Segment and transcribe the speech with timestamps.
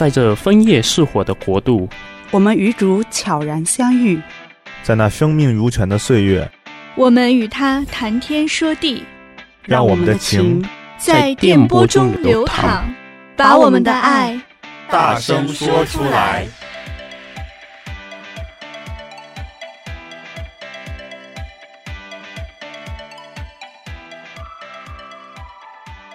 [0.00, 1.86] 在这枫叶似火的国度，
[2.30, 4.18] 我们与主悄然相遇，
[4.82, 6.50] 在那生命如泉的岁月，
[6.94, 9.04] 我们与他谈天说地，
[9.62, 10.66] 让我们的情
[10.96, 12.82] 在电波中流淌，
[13.36, 14.40] 把我们的爱
[14.88, 16.46] 大声说出来。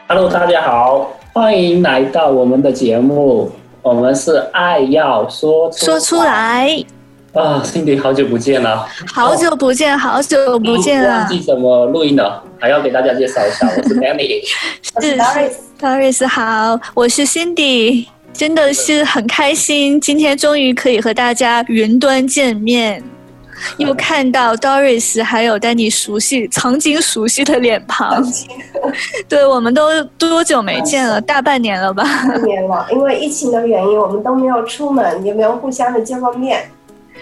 [0.07, 3.51] Hello，大家好，欢迎来到我们的节目。
[3.85, 6.83] 我们是爱要说说出来。
[7.33, 8.83] 啊，Cindy，好久不见了，
[9.13, 11.19] 好久不见，好久不见了。
[11.19, 14.41] 忘记怎么录音了，还要给大家介绍一下，我是 Danny，
[14.81, 23.03] 是 Doris，Doris 好，我是 Cindy，真的是很开心，今天终于可以和大家云端见面。
[23.77, 28.23] 又看到 Doris 还有 Danny 熟悉、曾经熟悉的脸庞，
[29.29, 31.19] 对，我们都多久没见了？
[31.21, 32.03] 大半年了吧？
[32.27, 36.63] 半年了，因为疫情的原因，我们都没有出门，也没有互相的见过面。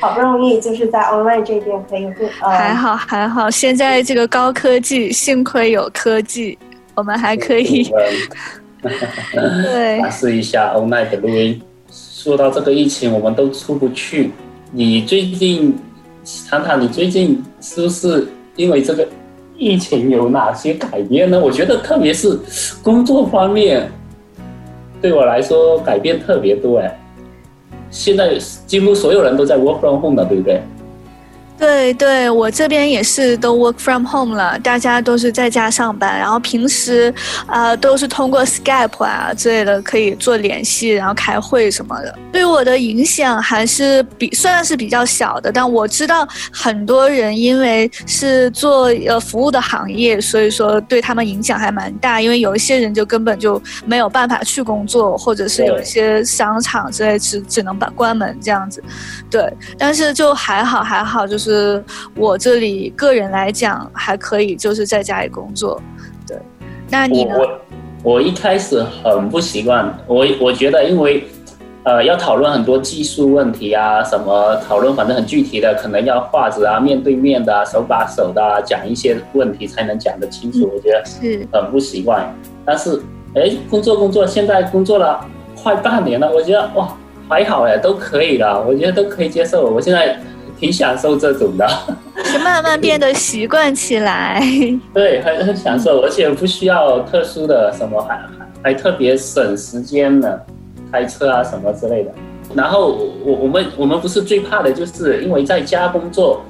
[0.01, 3.49] 好不容易就是在 online 这边可以互，还好还好。
[3.49, 6.57] 现在这个高科技，幸亏有科技，
[6.95, 7.89] 我们还可以。
[8.81, 11.61] 对，试 一下 online 的录音。
[11.91, 14.31] 说到这个疫情，我们都出不去。
[14.71, 15.77] 你最近？
[16.49, 19.07] 谈谈你最近是不是因为这个
[19.57, 21.39] 疫情有哪些改变呢？
[21.39, 22.39] 我觉得特别是
[22.81, 23.89] 工作方面，
[25.01, 26.99] 对我来说改变特别多哎。
[27.89, 30.61] 现在几乎所有人都在 work from home 了，对不对？
[31.57, 37.13] 对对，我这边也是都 work from home 了，大家都是在家上班，然后平时
[37.45, 42.13] 啊、都是通过 Skype 啊之类的可以做联系，然后开会什么的。
[42.33, 58.83] 对我的影响还是比算是比较小的，但我知道很多人因为是做呃服务的行业，所以说对他们影响还蛮大，因为有一些人就根本就没有办法去工作，或者是有一些商场之类只只能把关门这样子。
[59.29, 61.42] 对，但是就还好还好，就是。
[61.43, 61.83] 是
[62.15, 65.81] 我这里个人来讲还可以，就是在家里工作。
[66.25, 66.37] 对，
[66.89, 67.35] 那你呢？
[67.37, 71.25] 我我一开始很不习惯，我我觉得因为
[71.83, 80.59] 呃要讨论很多技术问题啊，什么讨论反正很具体的，可能要画纸啊、面对面的、啊、手把手的、啊、讲一些问题才能讲得清楚。
[80.59, 82.33] 嗯、我觉得是很不习惯。
[82.63, 83.01] 但是
[83.35, 85.25] 哎，工作工作，现在工作了
[85.61, 86.87] 快半年了，我觉得哇
[87.27, 89.65] 还好哎，都可以了，我觉得都可以接受。
[89.65, 90.17] 我现在。
[90.63, 91.67] 挺享受这种的，
[92.23, 94.41] 是慢慢变得习惯起来。
[94.93, 98.21] 对，很很享受，而且不需要特殊的什么，还
[98.63, 100.39] 还特别省时间呢，
[100.89, 102.11] 开车啊什么之类的。
[102.55, 106.41] 然后我我们我们不是最怕的，就是因为在家工作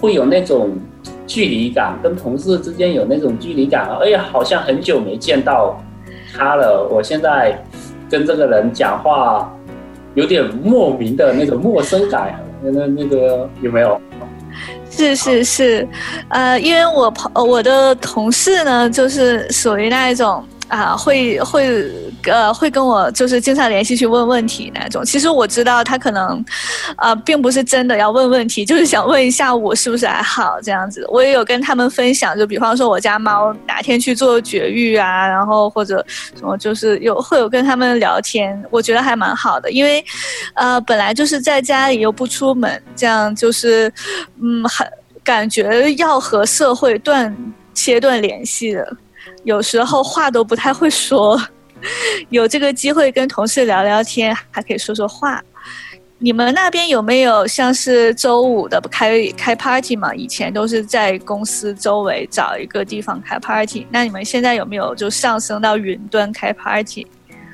[0.00, 0.76] 会有那种
[1.24, 3.88] 距离感，跟同事之间有那种距离感。
[4.02, 5.80] 哎呀，好像很久没见到
[6.36, 6.88] 他了。
[6.90, 7.56] 我现在
[8.10, 9.48] 跟这个人讲话，
[10.14, 12.34] 有点莫名的那种陌生感。
[12.62, 14.00] 那那个有没有？
[14.90, 15.88] 是是是，
[16.28, 20.44] 呃，因为我朋我的同事呢，就是属于那一种。
[20.70, 21.90] 啊，会会
[22.22, 25.04] 呃，会跟我就是经常联系去问问题那种。
[25.04, 26.44] 其实我知道他可能，
[26.98, 31.04] 呃，并不是真的要问问题，就是想问一下我是不是还好这样子。
[31.10, 36.04] 我也有跟他们分享，就比方说我家猫哪天去做绝育啊，然后或者
[36.38, 40.04] 什么，就是有会有跟他们聊天，我觉得还蛮好的，因为，
[40.54, 43.92] 呃，本来就是在家里又不出门，这样就是，
[44.40, 44.86] 嗯，很
[45.24, 47.34] 感觉要和社会断
[47.74, 48.96] 切断联系的。
[49.44, 51.40] 有时候话都不太会说，
[52.30, 55.42] 有这个机会跟同事聊聊天，还可以说说话。
[56.22, 60.14] 你们那边有没有像是周五的开开 party 嘛？
[60.14, 67.06] 以前都是在公司周围找一个地方开 party，那你们现在有没有就上升到云端开 party？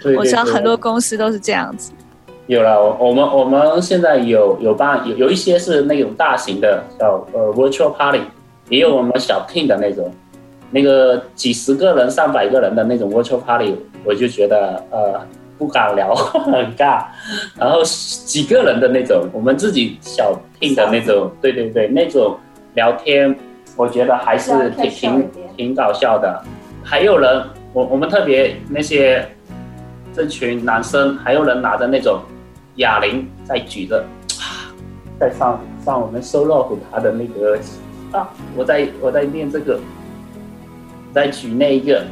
[0.02, 1.92] 对对对，我知道很多公司都是这样子。
[2.48, 8.20] 有了，我们我们现在有有办有有一些是那种大型的叫呃 virtual party，
[8.68, 10.12] 也有我们小 team 的那种。
[10.70, 15.20] 那个几十个人、上百个人的那种 virtual party，我就觉得呃
[15.56, 17.04] 不敢聊， 很尬。
[17.56, 22.36] 然后几个人的那种，我们自己小 team 的那种，对对对，那种
[22.74, 23.34] 聊天，
[23.76, 26.42] 我觉得还是挺挺挺搞笑的。
[26.82, 27.42] 还有人，
[27.72, 29.24] 我我们特别那些
[30.14, 32.20] 这群男生，还有人拿着那种
[32.76, 34.04] 哑铃在举着，
[35.18, 37.56] 在上上我们 solo 他的那个
[38.10, 39.78] 啊，我在我在练这个。
[41.16, 42.04] 再举那一个，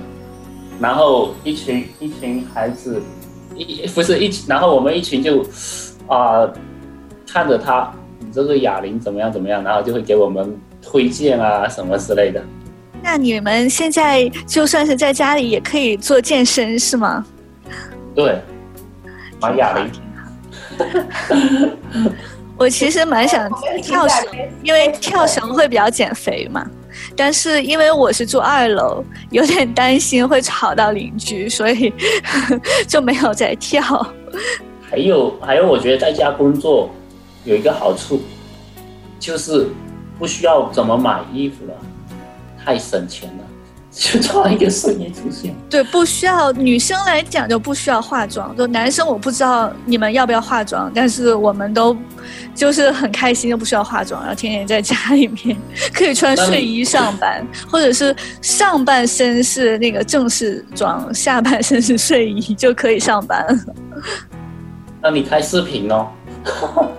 [0.81, 3.03] 然后一群一群孩子，
[3.55, 5.43] 一不是一群，然后我们一群就
[6.06, 6.55] 啊、呃、
[7.31, 12.43] 看着他，你这个哑铃怎么样怎么样，然后就会给我们推荐啊什么之类的。
[13.03, 17.27] 那你们现在就算是在家里也可以做健身是吗？
[18.15, 18.41] 对，
[19.39, 19.91] 马雅蕾。
[22.57, 23.50] 我其实蛮想
[23.83, 24.27] 跳绳，
[24.62, 26.67] 因为跳绳会比较减肥嘛。
[27.16, 31.93] 但是因为我是住二楼， 有点担心会吵到邻居，所以
[32.88, 33.82] 就没有再跳。
[34.90, 36.90] 还有还有，我觉得在家工作
[37.44, 38.20] 有一个好处，
[39.20, 39.69] 就是
[40.19, 41.75] 不需要怎么买衣服了，
[42.64, 43.44] 太省钱了。
[43.96, 51.96] 就穿一个睡衣出现，对，不需要女生来讲就不需要化妆，就男生我不知道你们要不要化妆，但是我们都
[52.56, 55.56] 就是很开心，就不需要化妆，然后天天在家里面
[55.93, 63.47] 可以穿睡衣上班，或者是上半身是那个正式装，下半身是睡衣就可以上班。
[65.00, 66.08] 那你开视频哦？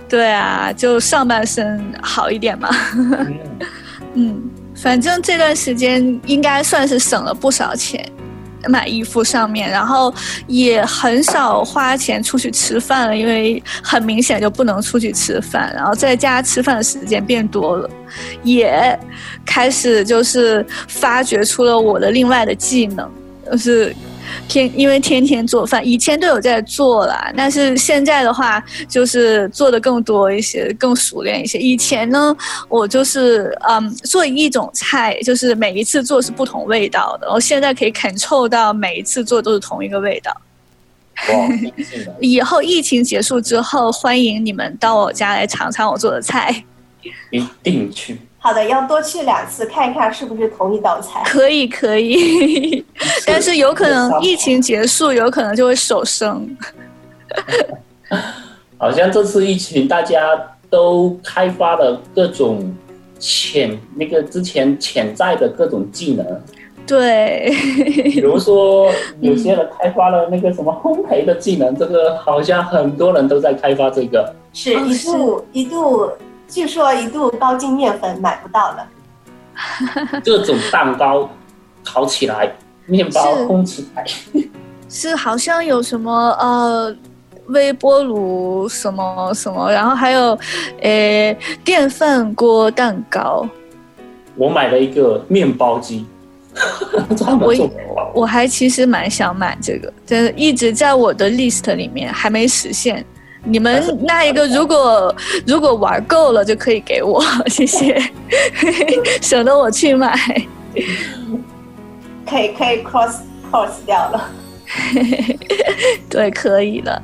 [0.08, 2.70] 对啊，就上半身好一点嘛。
[2.94, 3.38] 嗯。
[4.18, 8.04] 嗯反正这段时间应该算是省了不少钱，
[8.68, 10.12] 买衣服上面，然后
[10.46, 17.90] 也很少花钱出去吃饭了，因为很明显就不能出去吃饭，然后在家吃饭的时间变多了，
[18.42, 18.98] 也
[19.44, 23.10] 开始就是发掘出了我的另外的技能，
[23.50, 23.94] 就是。
[24.48, 31.58] 天，因为天天做饭，以前都有在做啦，但是现在的话就是做的更多一些，更熟练一些。
[31.58, 32.36] 以前呢，
[32.68, 40.32] 我就是嗯做一种菜，就是每一次做是不同味道的，我现在可以 control 到每一次做都是同一个味道。
[41.28, 41.48] 哇，
[42.20, 46.64] 以后疫情结束之后，欢迎你们到我家来尝尝我做的菜。
[47.30, 48.18] 一定去。
[48.46, 51.20] 好的，要多去两次看一看是不是同一道菜。
[51.24, 52.84] 可以可以，
[53.26, 56.48] 但是有可能疫情结束，有可能就会手生。
[58.78, 60.20] 好像这次疫情，大家
[60.70, 62.72] 都开发了各种
[63.18, 66.24] 潜那个之前潜在的各种技能。
[66.86, 67.52] 对，
[68.12, 68.88] 比如说
[69.20, 74.32] 有些人开发了那个什么烘焙的技能，这个好像很多人都在开发这个。
[74.52, 76.08] 是一度一度。
[76.48, 78.88] 据说一度高筋面粉买不到了，
[80.24, 81.28] 各种蛋糕
[81.84, 82.54] 烤起来，
[82.86, 84.04] 面包烘起来，
[84.88, 86.94] 是，好像有什么呃
[87.48, 90.38] 微波炉什么什么，然后还有
[90.82, 93.46] 诶电饭锅蛋糕。
[94.36, 96.06] 我买了一个面包机，
[97.40, 97.70] 我
[98.14, 103.04] 我还其实蛮想买这个，但是一直在我的 list 里面还没实现。
[103.46, 105.14] 你们那一个如果
[105.46, 107.96] 如果玩够了就可以给我， 谢谢，
[109.22, 110.14] 省得我去买。
[112.28, 113.18] 可以可以 cross
[113.50, 114.28] cross 掉了，
[116.10, 117.00] 对，可以了。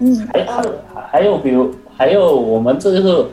[0.00, 0.74] 嗯，还有
[1.12, 3.28] 还有比如还有我们这个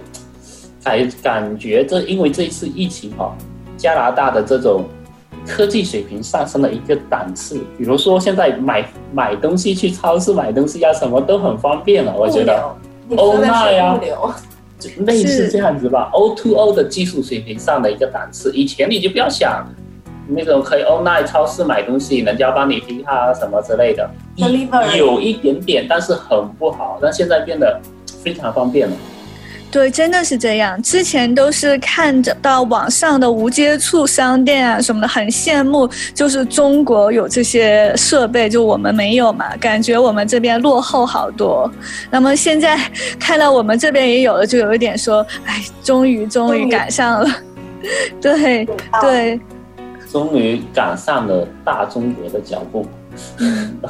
[0.83, 3.33] 感感觉这因为这一次疫情哈，
[3.77, 4.85] 加拿大的这种。
[5.47, 12.13] 科技水平上升了一个档次，比如说现在买买东西去超市买东西啊，什么都很方便了。
[12.15, 12.75] 我觉得
[13.17, 13.99] 欧奈啊，
[14.99, 18.51] 类似这样子吧，O to O 的技术水平上的一个档次。
[18.53, 19.67] 以前你就不要想
[20.27, 24.09] 那种可以 online 超市买东西，人家帮你批发什么之类的，
[24.97, 26.97] 有一点点，但是很不好。
[27.01, 27.79] 但现在变得
[28.23, 28.95] 非常方便了。
[29.73, 30.79] 对，真的是这样。
[30.83, 41.67] 之前都是看着到网上的无接触商店啊什么的，很羡慕，就是中国有这些设备，就我们没有嘛，感觉我们这边落后好多。
[42.11, 42.77] 那么现在
[43.19, 47.29] 看到我们这边也有了，就有一点说，哎，终于终于赶上了。
[48.21, 48.67] 对
[49.01, 49.41] 对，
[50.13, 52.85] 终于赶上了大中国的脚步。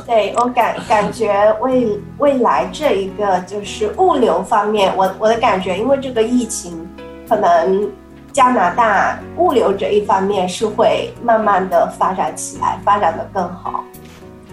[0.08, 6.88] 对，我感感觉未未来这一个就是物流方面，我我的感觉，因为这个疫情，
[7.28, 7.92] 可能
[8.32, 13.84] 加拿大物流这一方面是会慢慢的发展起来，发展的更好。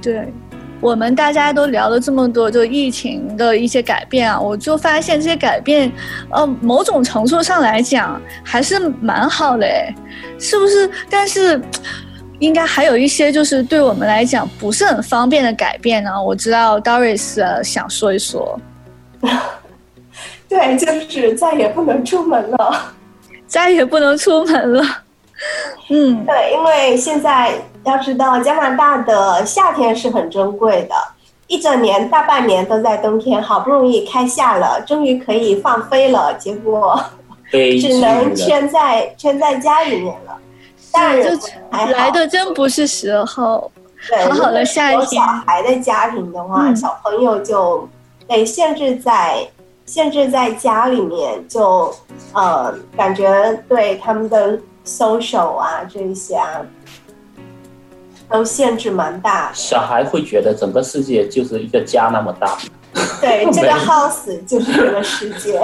[0.02, 0.32] 对，
[0.80, 5.92] 我们大家都聊了这么多，就疫情的一些改变啊，我就发现这些改变，
[6.30, 9.66] 呃，某种程度上来讲还是蛮好的，
[10.38, 10.90] 是不是？
[11.10, 11.60] 但是。
[12.40, 16.10] 应该还有一些就是对我们来讲不是很方便的改变呢。
[16.24, 18.58] 我知道 Doris 想说一说。
[20.48, 22.94] 对，就是再也不能出门了，
[23.46, 24.82] 再也不能出门了。
[25.90, 27.52] 嗯，对，因为现在
[27.84, 30.94] 要知道加拿大的夏天是很珍贵的，
[31.46, 36.98] 一整年大半年都在冬天，好不容易开夏了，终于可以放飞了，结果
[37.50, 40.36] 只能圈在圈在家里面了。
[40.92, 41.38] 大人
[41.70, 43.70] 来的真不是时候。
[44.08, 44.98] 对，好好的夏天。
[44.98, 47.86] 有小孩的家庭的话，嗯、小朋友就
[48.26, 49.46] 被限制在
[49.84, 51.94] 限制在家里面就，就
[52.32, 56.62] 呃，感觉对他们的 social 啊这一些啊，
[58.30, 59.50] 都限制蛮大。
[59.52, 62.56] 小孩会觉得整个世界就是一个家那么大。
[63.20, 65.60] 对， 这个 house 就是这个世界。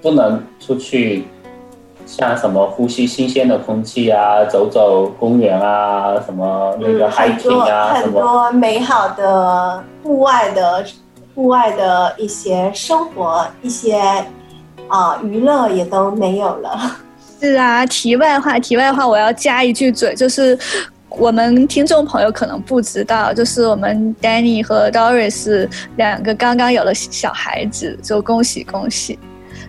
[0.00, 1.28] 不能出去，
[2.06, 10.84] 像什么呼吸新鲜的空气啊，走走公园啊，什么那个 hiking 啊，嗯、很多很多美好的户外的
[11.34, 13.96] 户外的一些生活，一些
[14.88, 16.78] 啊、呃、娱乐也都没有了。
[17.40, 20.58] 是啊，题外话，题外话，我要加一句嘴，就是
[21.18, 29.18] 我们听众朋友可能不知道，就是我们 Danny 和 Doris 两个刚刚有了小孩子，就恭喜恭喜。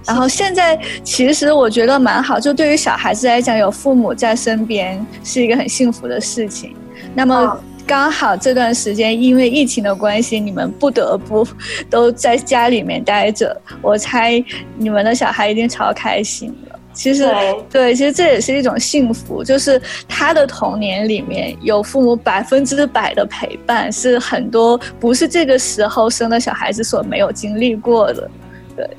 [0.05, 6.75] 然后现在其实我觉得蛮好，就对于小孩子来讲，有父母在身边是一个很幸福的事情。
[7.13, 11.47] 那么刚好这段时间因为疫情的关系，你们不得不
[11.89, 14.43] 都在家里面待着，我猜
[14.77, 16.79] 你们的小孩一定超开心了。
[16.93, 28.29] 其实对，对，其实这也是一种幸福，就是他的童年里面有父母百分之百的陪伴，是很多不是这个时候生的小孩子所没有经历过的，
[28.75, 28.89] 对。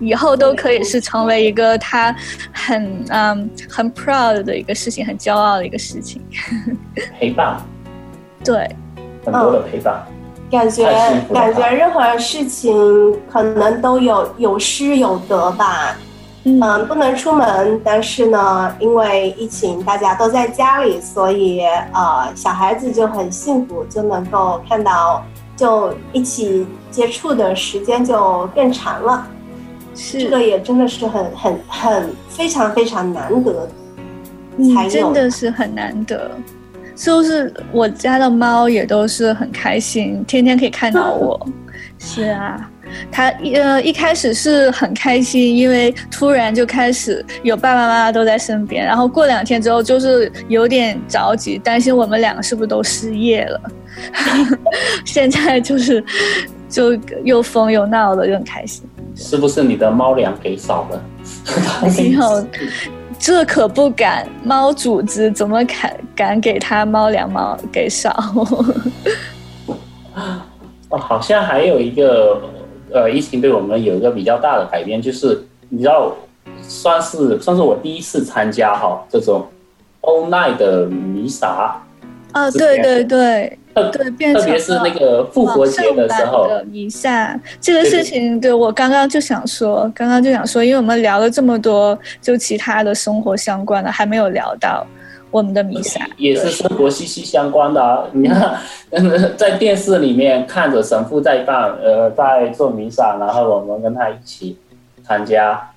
[0.00, 2.14] 以后都可以是成为一个他
[2.52, 6.22] 很嗯很 proud 的一个事情，很骄傲的一个事情。
[7.18, 7.60] 陪伴，
[8.44, 8.70] 对，
[9.24, 10.84] 很多的陪伴，嗯、感觉
[11.34, 12.72] 感觉任何事情
[13.28, 15.96] 可能都有有失有得吧。
[16.44, 25.24] 嗯，嗯，不能出门，但是呢，因为疫情大家都在家里，所以呃小孩子就很幸福，就能够看到，
[25.56, 29.26] 就一起接触的时间就更长了。
[29.94, 33.68] 是这个也真的是很很很非常非常难得，
[34.74, 36.30] 才有，真的是很难得。
[36.94, 41.40] 就是我家的猫也都是很开心，天天可以看到我。
[41.98, 42.70] 是啊，
[43.10, 53.60] 它一呃一开始是很开心，因为突然就开始有爸爸妈妈都在身边，然后过两天之后就是有点着急，担心我们两个是不是都失业了。
[55.04, 56.04] 现在就是
[56.68, 58.84] 就又疯又闹的，就很开心。
[59.16, 61.02] 是不是你的猫粮给少了？
[61.96, 62.46] 没有，
[63.18, 64.26] 这可不敢。
[64.44, 68.14] 猫主子怎么敢敢给他猫粮猫给少？
[70.90, 72.40] 哦，好像还有一个，
[72.92, 76.14] 呃，疫情对我们有一个比较大的改变，就是你知道，
[76.62, 79.46] 算是算是我第一次参加哈这种
[80.02, 81.80] night 的弥撒。
[82.32, 83.58] 啊，对对对。
[83.92, 94.84] 对，变成特别是那个复活节的时候，弥撒这个事情，对，对我刚刚就想说，刚刚就想说，因为我们聊了这么多，就其他的生活相关的，还没有聊到
[95.30, 98.04] 我们的弥撒，也是生活息息相关的啊。
[98.12, 98.58] 你看，
[99.36, 104.56] 在电视里面看着神父在办，呃，在做弥撒，然后我们跟他一起
[105.04, 105.70] 参加，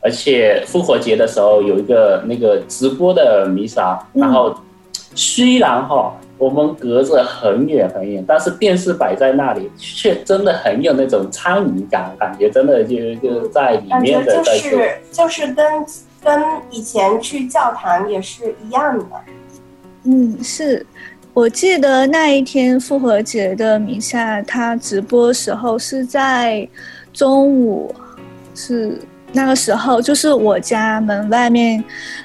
[0.00, 4.54] 而且复活节的时候有一个那个直播的弥撒，然后
[5.14, 6.14] 虽然哈。
[6.38, 14.42] 我们隔着很远很远，但是电视摆在那里，却真的很有那种参与感，感觉真的就就在里面的。
[14.42, 15.64] 就是就是跟
[16.22, 19.04] 跟以前去教堂也是一样的。
[20.04, 20.84] 嗯，是
[21.34, 26.68] 我记得那一天复活节的弥撒，他直播时候是在
[27.12, 27.94] 中午，
[28.54, 28.98] 是
[29.32, 31.82] 那个时候，就是我家门外面，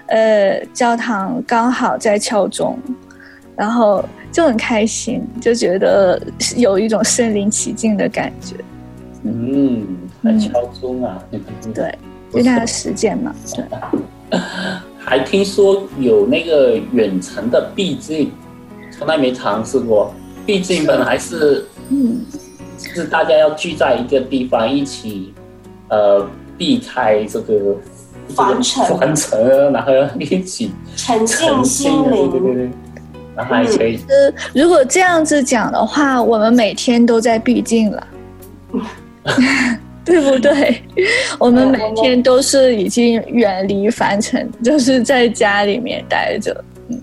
[0.07, 2.77] 呃，教堂刚好在敲钟。
[3.55, 6.21] 然后就很开心，就觉得
[6.55, 8.55] 有一种身临其境的感觉。
[9.23, 11.17] 嗯，还敲钟啊？
[11.31, 11.41] 嗯、
[12.31, 13.33] 对，就那个时间嘛。
[13.53, 14.39] 对。
[14.99, 18.31] 还听说有那个远程的避境，
[18.91, 20.13] 从来没尝试过。
[20.45, 22.25] 避静本来是，嗯，
[22.77, 25.33] 是大家要聚在一个地方一起，
[25.89, 27.75] 呃，避开这个
[28.29, 32.29] 凡尘，凡尘，然后一起沉浸心灵。
[32.29, 32.69] 对对对。
[33.37, 33.99] 还可以。
[34.09, 38.07] 呃，如果这样子讲的话，我们每天都在避境了，
[40.07, 40.81] 对不对？
[41.37, 46.99] 我们每天都是已经远离凡尘，就是在家里面待着，嗯，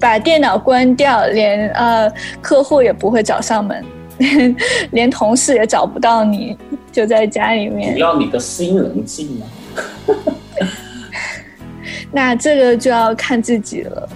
[0.00, 3.84] 把电脑关掉，连呃客户也不会找上门，
[4.18, 4.56] 连
[4.90, 6.58] 连同事也找不到你，
[6.90, 7.94] 就在家里面。
[7.94, 9.46] 只要你的心能静啊。
[12.10, 14.08] 那这个就要看自己了。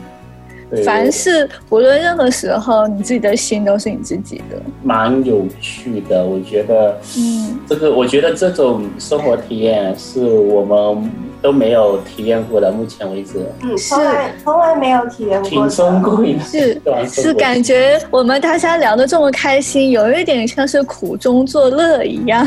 [0.84, 4.56] 凡事，无论任何时候，你自己的心都是你自己的。
[4.82, 22.44] 蛮有趣的，我觉得，嗯，这个我觉得这种生活体验是我们都没有体验过的，目前为止，嗯，从来从来没有体验过，挺珍贵的，是是感觉我们大家聊得这么开心，有一点像是苦中作乐一样，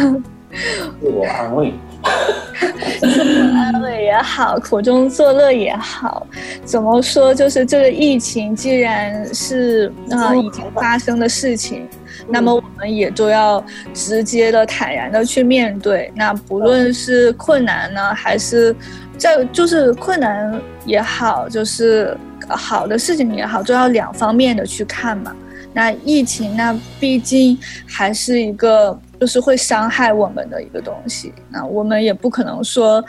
[1.00, 1.74] 自我安慰，
[3.00, 3.79] 自我安慰
[4.10, 6.26] 也好，苦中作乐也好，
[6.66, 7.34] 怎么说？
[7.34, 11.88] 就是这个疫情既然是啊、呃、已经发生的事情，
[12.28, 13.64] 那么我们也都要
[13.94, 16.12] 直接的、坦然的去面对。
[16.16, 18.76] 那不论是困难呢，还是
[19.16, 25.36] 在就是困难也好，就是好的事情也好，都要两方面的去看嘛。
[25.72, 29.00] 那疫情，那毕竟还是一个。
[29.20, 33.04] 就是会伤害我们的一个东西，那我们也不可能说，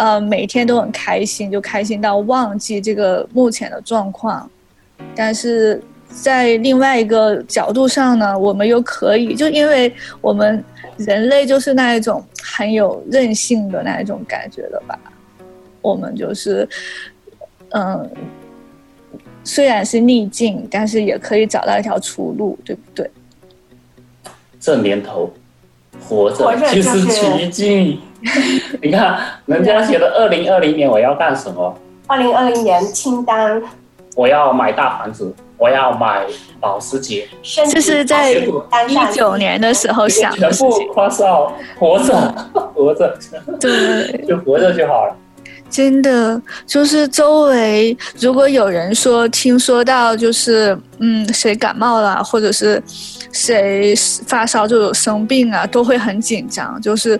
[0.00, 4.50] 呃，每天都很开心，就开心到忘记这个目前的状况。
[5.14, 5.78] 但是
[6.08, 9.92] 在另外一个角度上呢，我们又可以，就因为
[10.22, 10.64] 我们
[10.96, 14.98] 人类就是那一种很有韧性的那一种感觉的吧，
[15.82, 16.66] 我们就是，
[17.72, 18.10] 嗯，
[19.44, 23.10] 虽然是逆境，但是也可以找到一条出路，对不对？
[24.58, 25.30] 这年头。
[26.02, 28.00] 活着就是奇迹。
[28.82, 31.74] 你看，人家写的二零二零年我要干什么？
[32.06, 33.62] 二零二零年清单，
[34.14, 36.26] 我要买大房子，我要买
[36.60, 37.26] 保时捷。
[37.70, 40.50] 这是在一九年的时候想的。
[40.50, 42.34] 全部夸上活着，
[42.74, 43.18] 活着，
[43.60, 45.16] 对，就活着就好了。
[45.70, 52.82] 真的，就是周围如果有人说听说到就是嗯谁感冒了，或者是。
[53.32, 53.94] 谁
[54.26, 57.16] 发烧就有生病啊，都会很紧张，就是，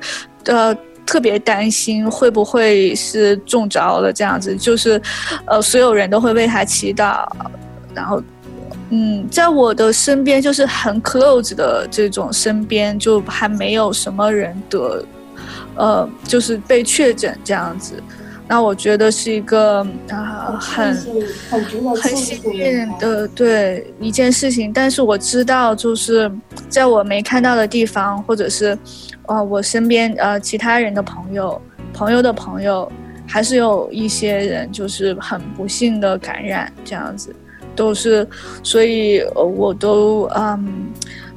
[0.46, 0.76] 呃，
[1.10, 5.02] 特别担心会不会是中招了这样子，就是，
[5.44, 7.26] 呃，所有人都会为他祈祷，
[7.92, 8.22] 然后，
[8.90, 15.04] 嗯，在我的身边就是很 close 的这种身边，就还没有什么人得，
[15.74, 18.00] 呃，就是被确诊这样子。
[18.50, 20.92] 那我觉得是一个啊，很
[21.48, 21.64] 很
[21.94, 26.28] 很幸运的对一件事情，但是我知道，就是
[26.68, 28.76] 在我没看到的地方，或者是，
[29.26, 31.62] 呃，我身边呃其他人的朋友、
[31.94, 32.90] 朋友的朋友，
[33.24, 37.32] 还是有一些人就是很不幸的感染这样子，
[37.76, 38.26] 都是，
[38.64, 40.90] 所以我都嗯。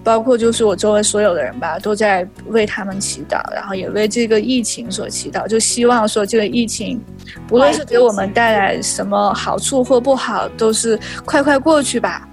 [0.04, 7.02] 包括就是我周围所有的人吧，都在为他们祈祷，然后也为这个疫情所祈祷，就希望说这个疫情，
[7.48, 12.28] 不论是给我们带来什么好处或不好，都是快快过去吧。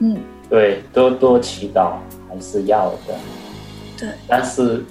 [0.00, 1.92] 嗯，对，多多祈祷
[2.28, 3.14] 还是要的。
[3.98, 4.84] 对，但是，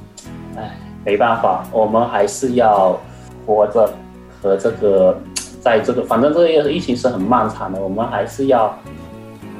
[0.56, 3.00] 哎，没办法，我们还是要
[3.46, 3.94] 活着，
[4.42, 5.20] 和这个，
[5.62, 8.76] 在这个，反正这个疫情是很漫长的，我们还是要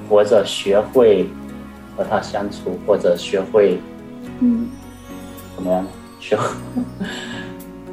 [0.10, 1.28] 活着，学会。
[2.00, 3.78] 和他相处，或者学会，
[4.40, 4.70] 嗯，
[5.54, 5.86] 怎么样？
[6.18, 6.44] 学会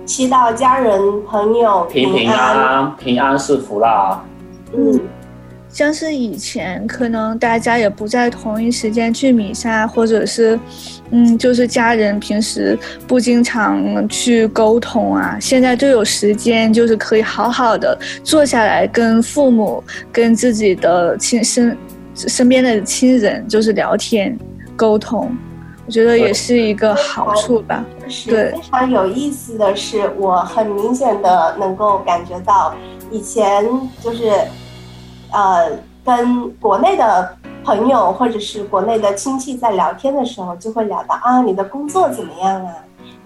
[0.04, 4.24] 祈祷家人朋友平平安安，平安是福啦。
[4.72, 5.00] 嗯，
[5.68, 10.56] 像是以前可能大家也不在同一时间去弥撒，或者是，
[11.10, 21.76] 嗯，就是家人平时不经常去沟通啊，现在都有时间，就是可以好好的坐下来跟父母、跟自己的亲生。
[22.16, 24.36] 身边的亲人就是聊天
[24.74, 25.30] 沟通，
[25.84, 27.84] 我觉得也是一个好处吧。
[28.26, 32.74] 对，非常有意思的是，我很明显的能够感觉到，
[33.10, 33.68] 以前
[34.02, 34.30] 就是，
[35.30, 35.70] 呃，
[36.04, 42.72] 跟国内的朋友或者是国内的亲戚在聊天的时候，就会聊到啊，你的工作怎么样啊？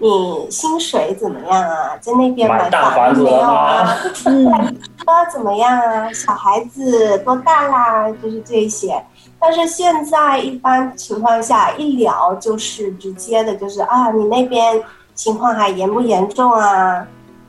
[0.01, 1.95] 你薪水怎么样啊？
[2.01, 3.95] 在那边买房子没有啊？
[4.25, 4.51] 嗯，
[4.97, 6.11] 车怎么样啊？
[6.11, 8.09] 小孩子多大啦？
[8.21, 8.99] 就是这些。
[9.39, 14.81] 但是现在一般情况下一聊就是直接的，就是啊，你那边
[15.13, 17.05] 情况还严不严重啊？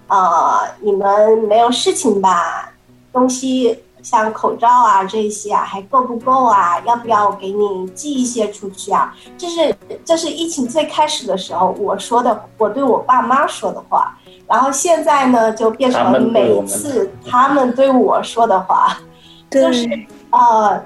[0.09, 2.71] 呃，你们没有事情吧？
[3.12, 3.83] 东西。
[4.03, 6.81] 像口罩啊这些啊还够不够啊？
[6.81, 9.15] 要不要给你寄一些出去啊？
[9.38, 14.19] 这是这是疫情最开始的时候我说的，我对我爸妈说的话。
[14.49, 18.99] 然后现在呢，就变成了每次他们对我说的话，
[19.51, 19.88] 就是
[20.31, 20.85] 呃，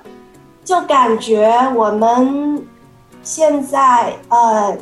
[0.62, 2.64] 就感觉我们
[3.22, 4.76] 现在呃，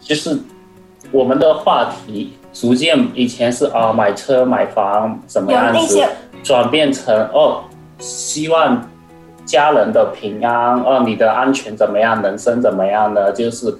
[0.00, 0.40] 就是
[1.12, 6.08] 我们的话题逐渐以前是啊买车买房怎么样子。
[6.44, 7.64] 转变成哦，
[7.98, 8.88] 希望
[9.44, 12.22] 家人的平安哦，你的安全怎么样？
[12.22, 13.32] 人生怎么样呢？
[13.32, 13.74] 就是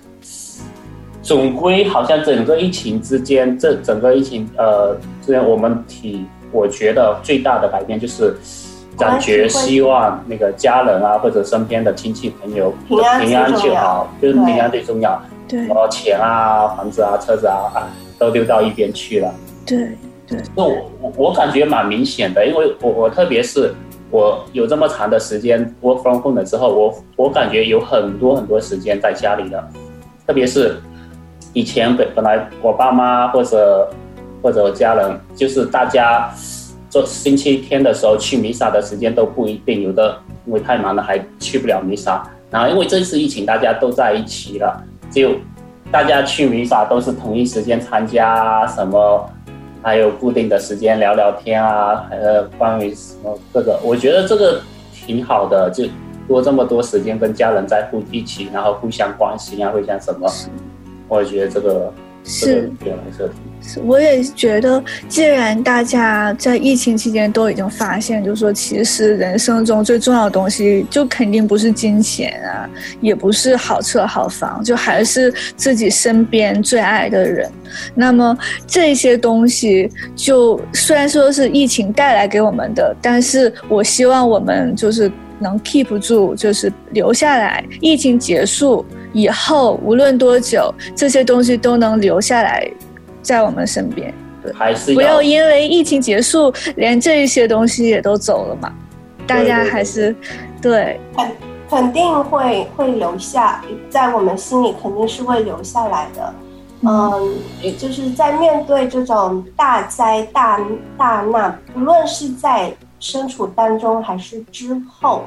[1.22, 8.34] 总归好像整个疫情之间，这整个疫情呃，这样我们体我觉得最大的改变就是
[8.98, 15.20] 感觉希望那个家人啊或者身边的亲戚朋友平安平安就好，就是平安最重要。
[15.46, 19.30] 对，然后钱啊、房子啊、车子啊啊都丢到一边去了。
[19.66, 19.96] 对。
[20.26, 23.74] 对，我我我感觉蛮明显的，因为我我特别是
[24.10, 29.62] 我有这么长的时间 work from home 了之后，我我感觉有很多很多时间在家里的，
[30.26, 30.76] 特别是
[31.52, 33.90] 以前本本来我爸妈或者
[34.42, 36.32] 或者我家人，就是大家
[36.88, 42.26] 做星期天的时候去弥撒的时间都不一定，有的因为太忙了还去不了弥撒。
[42.50, 45.32] 然后因为这次疫情，大家都在一起了，就
[45.90, 49.28] 大家去弥撒都是同一时间参加，什么
[49.84, 54.60] 还有固定的时间聊聊天啊，呃，关于什么这个，我觉得这个
[54.92, 55.84] 挺好的，就
[56.26, 60.26] 多这么多时间跟家人在互一起，然后互相关心啊，互相什么，
[61.06, 61.92] 我觉得这个。
[62.24, 62.72] 是，
[63.60, 72.68] 是，我也觉得，既然大家在疫情期间都已经发现，就是说，其实人生中最重要的东西，就肯定不是金钱啊，
[73.02, 77.50] 也不是好车好房，就还是自己身边最爱的人。
[77.94, 85.12] 那么这些东西，就虽然说是疫情带来给我们的，但是我希望我们就是。
[85.40, 87.62] 能 keep 住，就是留下来。
[87.80, 92.70] 疫情结束以后，无论多久，这些东西都能留下来，
[93.22, 94.12] 在我们身边。
[94.42, 98.70] 对，还是不要因为疫情结束，连这一些东西也都走了嘛。
[99.26, 100.14] 大家还是
[100.60, 101.30] 对，肯
[101.70, 106.34] 肯定会会留下，在我们心里肯定是会留下来的。
[106.82, 107.34] 嗯，
[107.78, 110.60] 就是在面对这种大灾大
[110.98, 112.70] 大难，无论是在。
[113.00, 115.24] 身处当中还是之后，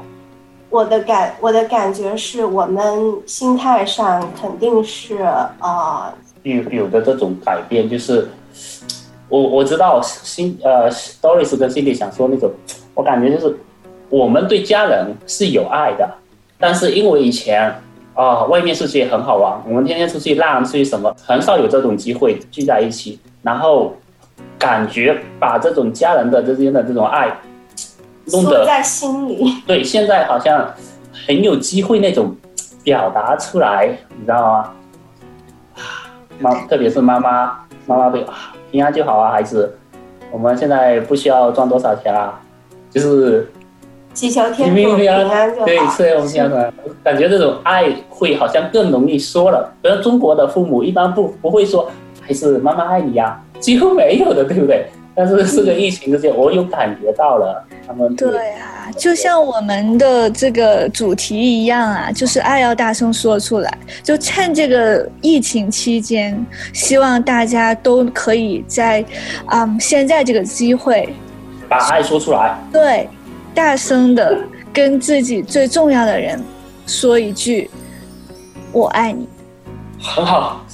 [0.70, 2.82] 我的感我的感觉是我们
[3.26, 5.16] 心态上肯定是
[5.58, 8.28] 啊有有的这种改变，就是
[9.28, 10.90] 我我知道心呃
[11.22, 12.50] Doris 跟 Cindy 想说那种，
[12.94, 13.56] 我感觉就是
[14.10, 16.08] 我们对家人是有爱的，
[16.58, 17.74] 但是因为以前
[18.14, 23.94] 啊、外面世界很好玩，我们天天出去浪出去什么，很少有这种机会聚在一起，然后
[24.58, 27.32] 感觉把这种家人的之间的这种爱。
[28.32, 30.72] 弄得在心里，对，现在好像
[31.26, 32.34] 很有机会那种
[32.82, 33.86] 表达出来，
[34.16, 34.72] 你知道吗？
[36.40, 39.76] 妈，特别是妈妈，妈妈会啊，平安就好啊，孩子，
[40.30, 42.40] 我们现在不需要赚多少钱啊，
[42.90, 43.50] 就是
[44.14, 45.66] 祈求天父平安就好。
[45.66, 49.72] 对，是我们这样的，感觉这种爱会好像更容易说了。
[49.82, 54.86] 比如中国的父母一般不不会说，还是妈妈爱你呀，几乎没有的，对不对？
[55.20, 58.14] 但是这个疫情之间，我有感觉到了他们。
[58.14, 63.78] 对啊，就像我们的这个主题一样啊，就是爱要大声说出来。
[64.00, 69.04] 就趁这个疫情期间，希望大家都可以在，
[69.50, 71.12] 嗯，现在这个机会，
[71.68, 72.56] 把爱说出来。
[72.72, 73.08] 对，
[73.52, 74.38] 大声的
[74.72, 76.40] 跟自己最重要的人
[76.86, 77.68] 说一句
[78.70, 79.28] “我爱你”。
[80.00, 80.64] 很好，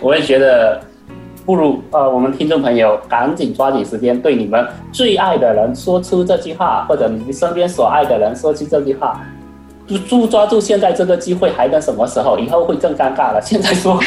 [0.00, 0.80] 我也觉得。
[1.48, 9.24] 不如呃，我们听众朋友赶紧抓紧时间，对你们最爱的人说出这句话，或者你身边所爱的人说出这句话。
[9.86, 12.38] 就抓住现在这个机会，还等什么时候？
[12.38, 13.40] 以后会更尴尬了。
[13.42, 13.98] 现在说，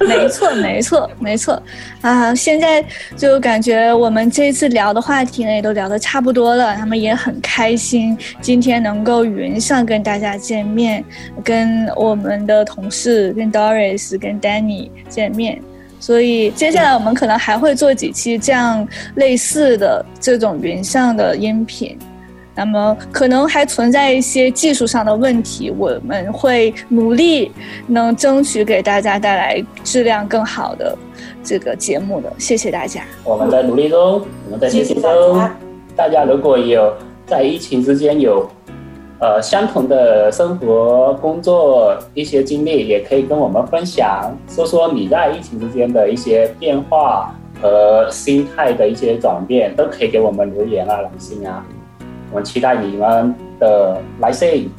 [0.00, 1.62] 没错，没错，没错。
[2.00, 2.82] 啊，现在
[3.14, 6.74] 就感觉我们这次聊的话题呢，也都聊得差不多了。
[6.74, 11.04] 他们也很开心，今天能够云上跟大家见面，
[11.44, 15.60] 跟我们的同事，跟 Doris，跟 Danny 见面。
[16.06, 21.98] 所以接下来我们可能还会做几期这样类似的这种云上的音频，
[22.54, 27.50] 那么可能还存在一些技术上的问题，我们会努力
[27.88, 30.96] 能争取给大家带来质量更好的
[31.42, 32.32] 这个节目的。
[32.38, 33.02] 谢谢大家。
[33.24, 35.50] 我们在努力中，我们在学习中。
[35.96, 36.94] 大家如果有
[37.26, 38.48] 在疫情之间有。
[39.18, 51.64] 呃，相同的生活、工作一些经历，也可以跟我们分享，说说你在疫情之间的一些变化和心态的一些转变，都可以给我们留言啊、来信啊。
[52.30, 54.70] 我们期待你们的来信。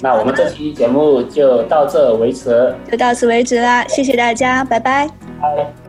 [0.00, 5.08] 那我们这期节目就到这为止，就到此为止啦，谢谢大家，拜拜。
[5.40, 5.87] 拜。